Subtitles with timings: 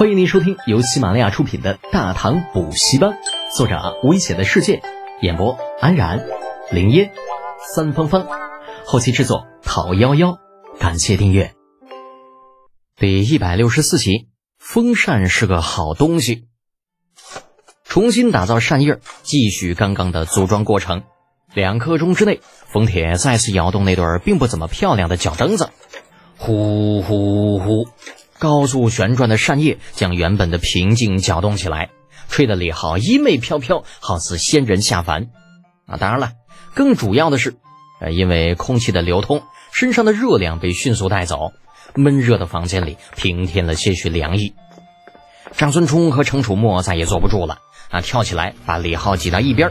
[0.00, 3.10] 欢迎您收听由喜马拉雅出品的《大唐补习班》，
[3.54, 4.80] 作者危险的世界，
[5.20, 6.26] 演播安然、
[6.70, 7.12] 林烟、
[7.74, 8.26] 三芳芳，
[8.86, 10.38] 后期制作讨幺幺，
[10.78, 11.52] 感谢订阅。
[12.96, 16.46] 第一百六十四集，风扇是个好东西。
[17.84, 21.02] 重新打造扇叶，继续刚刚的组装过程。
[21.52, 22.40] 两刻钟之内，
[22.72, 25.68] 冯铁再次摇动那对并不怎么漂亮的脚蹬子，
[26.38, 27.86] 呼呼呼。
[28.40, 31.90] 高速旋转的扇叶将原本的平静搅动起来，
[32.30, 35.28] 吹得李浩衣袂飘飘，好似仙人下凡。
[35.86, 36.32] 啊，当然了，
[36.74, 37.56] 更主要的是，
[38.00, 41.52] 呃，因为空气的流通，身上的热量被迅速带走，
[41.94, 44.54] 闷热的房间里平添了些许凉意。
[45.56, 47.58] 张孙冲和程楚墨再也坐不住了，
[47.90, 49.70] 啊，跳起来把李浩挤到一边，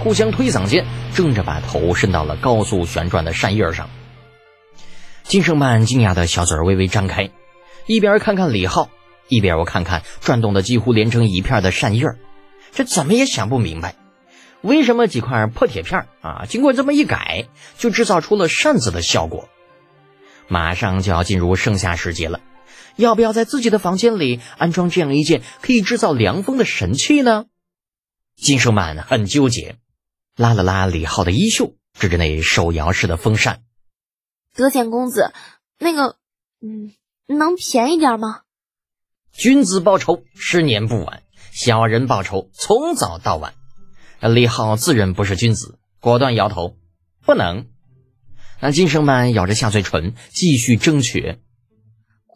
[0.00, 3.88] 互相推搡间，争着把头伸到了高速旋转的扇叶上。
[5.22, 7.30] 金圣曼惊讶的小嘴微微张开。
[7.88, 8.90] 一边看看李浩，
[9.28, 12.18] 一边我看看转动的几乎连成一片的扇叶儿，
[12.70, 13.96] 这怎么也想不明白，
[14.60, 19.48] 为什么几块破铁片啊，经过这么一改，就制造出了扇子的效果？
[20.48, 22.40] 马上就要进入盛夏时节了，
[22.94, 27.46] 要不要在自己的房间里安装这样一件可以制造凉风的神器呢？
[28.36, 29.76] 金圣曼很纠结，
[30.36, 33.62] 拉了拉李浩的衣袖，指着那手摇式的风扇
[34.54, 35.32] ：“德简公子，
[35.78, 36.16] 那个，
[36.60, 36.92] 嗯。”
[37.36, 38.40] 能便宜点吗？
[39.32, 41.20] 君子报仇，十年不晚；
[41.52, 43.52] 小人报仇，从早到晚。
[44.20, 46.76] 李浩自认不是君子，果断摇头，
[47.24, 47.66] 不能。
[48.60, 51.38] 那金生曼咬着下嘴唇，继续争取。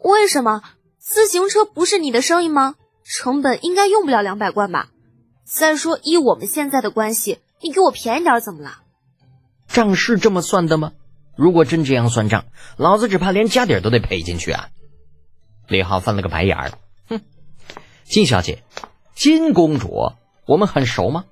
[0.03, 0.61] 为什么？
[0.99, 2.75] 自行车不是你的生意吗？
[3.03, 4.89] 成本应该用不了两百贯吧？
[5.43, 8.83] 再说，依我们现在的关系，你给我便宜点怎么了？
[9.67, 10.93] 账是这么算的吗？
[11.35, 12.45] 如果真这样算账，
[12.77, 14.69] 老子只怕连家底都得赔进去啊！
[15.67, 16.71] 李浩翻了个白眼儿，
[17.07, 17.21] 哼，
[18.03, 18.63] 金小姐，
[19.15, 20.11] 金公主，
[20.45, 21.25] 我们很熟吗？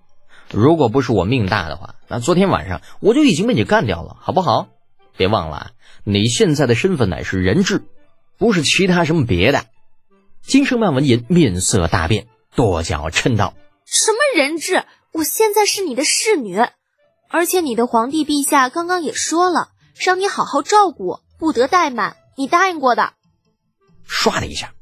[0.50, 4.68] 如果不是我命大的话，那昨天晚上我就已经被你干掉了，好不好？
[5.16, 5.72] 别忘了，
[6.04, 7.84] 你现在的身份乃是人质，
[8.38, 9.66] 不是其他什么别的。
[10.42, 13.54] 金圣曼闻言面色大变，跺脚嗔道
[13.86, 14.84] ：“什么人质？
[15.14, 16.58] 我现在是你的侍女，
[17.30, 23.14] 而且你的皇帝陛下刚刚也说了，让你好好照顾我，不得怠慢，你答应过的。”
[24.12, 24.74] 唰的一下，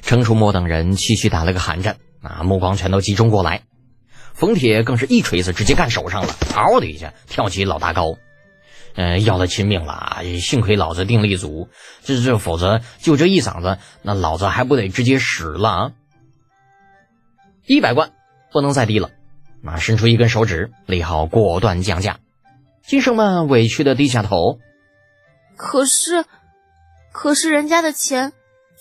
[0.00, 3.62] 程楚墨等人齐齐打了个寒战，啊，目光全都集中过来。
[4.32, 8.16] 冯铁更是一锤子直接干手上了，嗷的一下跳起老大高，
[8.94, 10.22] 嗯，要了亲命了啊。
[10.40, 11.68] 幸亏老子定力足，
[12.02, 15.92] 这这，否则就这一嗓子，那老子还不得直接死了啊！
[17.66, 18.12] 一百贯，
[18.50, 19.10] 不能再低了。
[19.62, 22.18] 啊，伸出一根手指，李浩果断降价。
[22.82, 24.58] 金生们委屈的低下头。
[25.56, 26.24] 可是，
[27.12, 28.32] 可是人家的钱。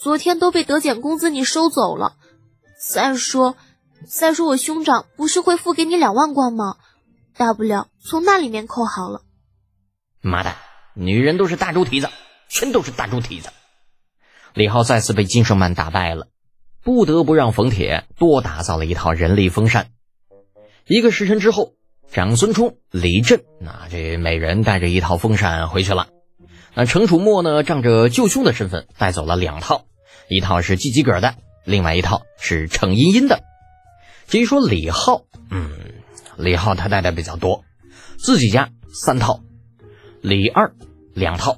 [0.01, 2.13] 昨天都被德简公子你收走了。
[2.81, 3.57] 再说，
[4.07, 6.77] 再说我兄长不是会付给你两万贯吗？
[7.35, 9.23] 大不了从那里面扣好了。
[10.21, 10.55] 妈的，
[10.93, 12.09] 女人都是大猪蹄子，
[12.47, 13.49] 全都是大猪蹄子！
[14.53, 16.29] 李浩再次被金圣曼打败了，
[16.81, 19.89] 不得不让冯铁多打造了一套人力风扇。
[20.87, 21.73] 一个时辰之后，
[22.09, 26.07] 长孙冲、李振那这每人带着一套风扇回去了。
[26.73, 29.87] 那程楚墨呢，仗着舅兄的身份带走了两套。
[30.29, 31.35] 一套是自己个儿的，
[31.65, 33.41] 另外一套是程茵茵的。
[34.27, 35.71] 至于说李浩，嗯，
[36.37, 37.63] 李浩他带的比较多，
[38.17, 39.41] 自己家三套，
[40.21, 40.73] 李二
[41.13, 41.57] 两套，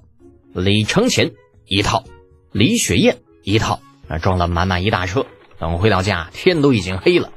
[0.54, 1.32] 李承前
[1.66, 2.06] 一套，
[2.52, 5.26] 李雪燕一套，啊，装了满满一大车。
[5.59, 7.32] 等回到家，天都已经黑了。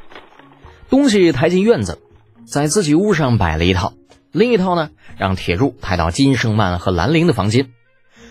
[0.88, 2.00] 东西抬进院子，
[2.46, 3.92] 在自己屋上摆了一套，
[4.32, 7.70] 另一套呢，让铁柱抬到金圣曼和兰陵的房间。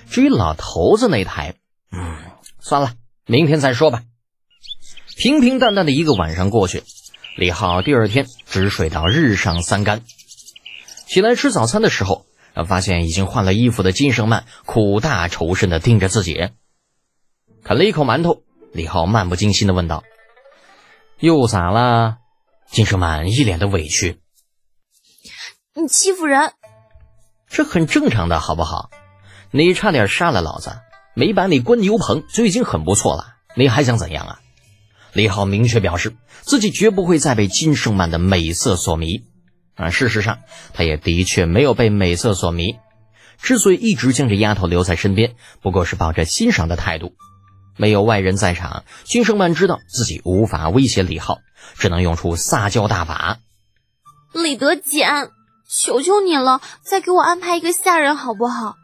[0.09, 1.55] 至于老头子那台，
[2.63, 2.93] 算了，
[3.25, 4.03] 明天再说吧。
[5.17, 6.83] 平平淡淡的一个晚上过去，
[7.35, 10.01] 李浩第二天只睡到日上三竿。
[11.05, 12.25] 起来吃早餐的时候，
[12.65, 16.51] 发现已经换了衣服的金圣曼苦大仇深的盯着自己，
[17.65, 18.43] 啃了一口馒头。
[18.71, 20.05] 李浩漫不经心的问道
[21.19, 22.19] ：“又咋了？”
[22.71, 24.21] 金圣曼一脸的委屈
[25.75, 26.53] ：“你欺负人，
[27.49, 28.89] 这很正常的，好不好？
[29.51, 30.71] 你差点杀了老子。”
[31.13, 34.39] 没把你关牛棚就已经很不错了，你还想怎样啊？
[35.13, 39.25] 李浩明确表示自己绝不会再被金圣曼的美色所迷
[39.75, 39.91] 啊！
[39.91, 40.39] 事实上，
[40.73, 42.77] 他也的确没有被美色所迷，
[43.39, 47.13] 之所以一直将这丫头留在身边，不过是抱着欣赏的态度。
[47.77, 51.39] 没有外人在场，金圣曼知道自己无法威胁李浩，
[51.75, 53.37] 只能用出撒娇大法。
[54.33, 55.29] 李德简，
[55.69, 58.75] 求求你了，再给我安排一个下人好不好？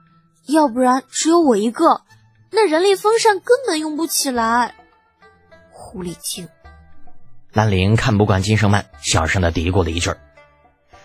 [0.47, 2.01] 要不然只有我一个。
[2.51, 4.73] 那人力风扇根本用不起来，
[5.71, 6.47] 狐狸精。
[7.53, 10.11] 兰陵看不惯金圣曼，小声的嘀咕了一句。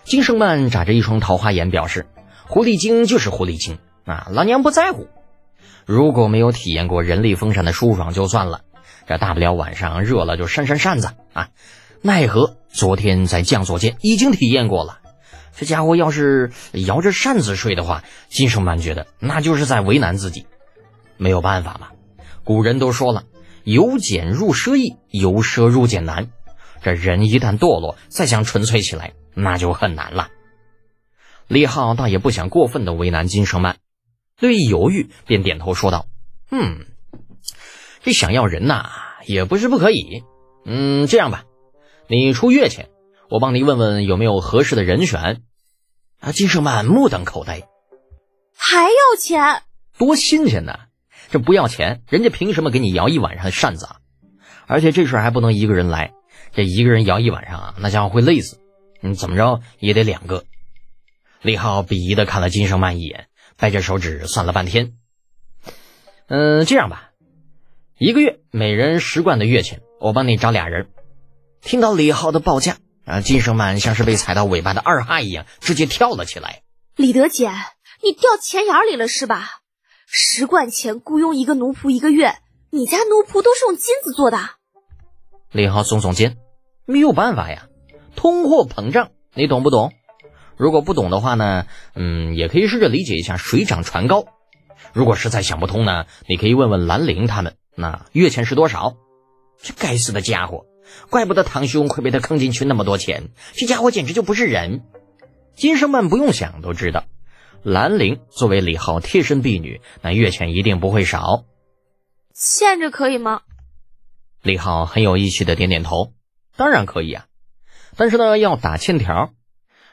[0.05, 2.06] 金圣曼眨着一双桃花眼，表示
[2.49, 5.08] ：“狐狸精就是狐狸精啊，老娘不在乎。
[5.87, 8.62] 如果没有体验过人力风扇的舒爽就算了，
[9.06, 11.49] 这大不了晚上热了就扇扇扇子啊。
[12.00, 14.99] 奈何昨天在将所间已经体验过了，
[15.56, 20.47] 这家伙要是摇着扇子睡的话，金圣曼觉得那就是在为难自己。
[21.16, 21.90] 没有办法嘛，
[22.44, 23.25] 古人都说了，
[23.64, 26.31] 由俭入奢易，由奢入俭难。
[26.82, 30.28] 这人一旦堕落，再想纯粹起来。”那就很难了。
[31.49, 33.78] 李浩倒也不想过分的为难金圣曼，
[34.38, 36.06] 略一犹豫，便点头说道
[36.52, 36.87] ：“嗯，
[38.05, 38.90] 这想要人呐，
[39.26, 40.22] 也不是不可以。
[40.64, 41.43] 嗯，这样吧，
[42.06, 42.90] 你出月钱，
[43.28, 45.43] 我帮你问问有没有合适的人选。”
[46.20, 47.66] 啊，金圣曼目瞪口呆，
[48.56, 49.62] 还要钱？
[49.99, 50.78] 多新鲜呐！
[51.31, 53.97] 这不要钱，人家凭什么给你摇一晚上的扇子啊？
[54.67, 56.12] 而且这事儿还不能一个人来，
[56.53, 58.61] 这一个人摇一晚上啊，那家伙会累死。
[59.03, 60.44] 嗯，怎么着也得两个。
[61.43, 63.26] 李浩鄙夷的看了金圣曼一眼，
[63.59, 64.94] 掰着手指算了半天。
[66.29, 67.11] 嗯，这样吧，
[67.99, 70.88] 一个月每人十贯的月钱，我帮你找俩人。
[71.61, 76.62] 听到李浩的报价，啊，金圣曼像是被踩到尾巴的二哈一样，直接跳了起来。
[76.97, 77.50] 李德姐，
[78.03, 79.63] 你掉钱眼里了是吧？
[80.16, 82.37] 十贯钱雇佣一个奴仆一个月，
[82.70, 84.38] 你家奴仆都是用金子做的。
[85.50, 86.37] 李浩耸耸肩，
[86.87, 87.66] 没有办法呀。
[88.14, 89.93] 通货膨胀，你懂不懂？
[90.56, 91.66] 如果不懂的话呢，
[91.96, 94.26] 嗯，也可以试着理解一下水涨船高。
[94.93, 98.94] 如果实在想不通呢，你可以问问兰陵他们，那月钱是多少？
[99.61, 100.64] 这该死的家伙，
[101.11, 104.84] 怪不得堂兄会被他坑进去那么多钱，这家伙简直就不是人。
[105.56, 107.02] 金生曼不用想都知道，
[107.64, 111.46] 兰陵作为李浩贴身婢女，那月钱一定不会少。
[112.34, 113.40] 欠着可以吗？
[114.43, 116.12] 李浩很有义气的点点头，
[116.56, 117.25] 当然可以啊。
[117.96, 119.31] 但是呢，要打欠条，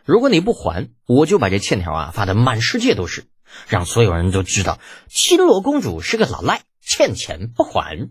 [0.03, 3.23] 如果你不还，我就把这欠条啊发的满世界都是，
[3.69, 4.77] 让所有人都知道
[5.07, 8.09] 青罗公主是个老赖，欠钱不还。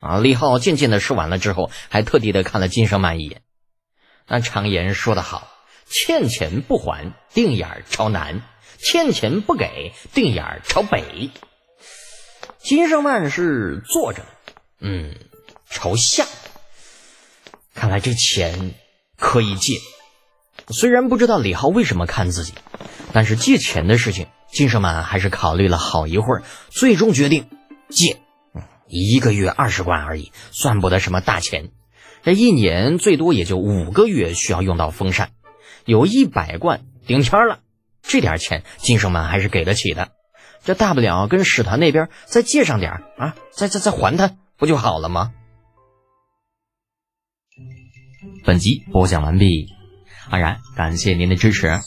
[0.00, 0.18] 啊！
[0.18, 3.42] 李浩渐渐的说完了之后，还特地的看了金生曼一眼。
[4.26, 5.46] 那常言说得好，
[5.90, 8.40] 欠钱不还，定眼儿朝南；
[8.78, 11.28] 欠钱不给，定眼儿朝北。
[12.58, 14.24] 金生曼是坐着，
[14.80, 15.14] 嗯，
[15.68, 16.24] 朝下。
[17.74, 18.74] 看来这钱。
[19.22, 19.74] 可以借，
[20.70, 22.54] 虽然不知道李浩为什么看自己，
[23.12, 27.50] 但是借钱的事情，金圣曼还是考虑了好一会儿，最终决定
[27.90, 28.16] 借。
[28.88, 31.70] 一个月二十贯而已，算不得什么大钱。
[32.22, 35.32] 这一年最多也就五个月需要用到风扇，
[35.84, 37.60] 有一百贯顶天了。
[38.02, 40.12] 这点钱金圣满还是给得起的。
[40.62, 45.32] 这大不了跟使团那边再借上点啊，再再再还他，不就好了吗？
[48.44, 49.68] 本集播讲完毕，
[50.28, 51.80] 安然感谢您的支持。